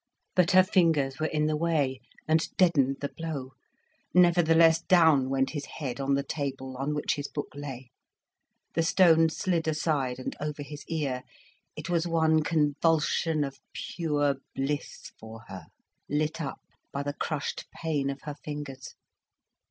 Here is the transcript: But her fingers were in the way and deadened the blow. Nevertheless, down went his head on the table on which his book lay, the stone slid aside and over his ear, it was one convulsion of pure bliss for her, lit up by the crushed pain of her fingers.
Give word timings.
But 0.33 0.49
her 0.49 0.63
fingers 0.63 1.19
were 1.19 1.27
in 1.27 1.45
the 1.45 1.55
way 1.55 2.01
and 2.27 2.43
deadened 2.57 3.01
the 3.01 3.11
blow. 3.15 3.51
Nevertheless, 4.15 4.81
down 4.81 5.29
went 5.29 5.51
his 5.51 5.65
head 5.67 5.99
on 5.99 6.15
the 6.15 6.23
table 6.23 6.75
on 6.77 6.95
which 6.95 7.13
his 7.17 7.27
book 7.27 7.49
lay, 7.53 7.91
the 8.73 8.81
stone 8.81 9.29
slid 9.29 9.67
aside 9.67 10.17
and 10.17 10.35
over 10.41 10.63
his 10.63 10.83
ear, 10.87 11.21
it 11.75 11.87
was 11.87 12.07
one 12.07 12.41
convulsion 12.41 13.43
of 13.43 13.59
pure 13.73 14.37
bliss 14.55 15.11
for 15.19 15.41
her, 15.49 15.67
lit 16.09 16.41
up 16.41 16.61
by 16.91 17.03
the 17.03 17.13
crushed 17.13 17.67
pain 17.71 18.09
of 18.09 18.21
her 18.23 18.33
fingers. 18.43 18.95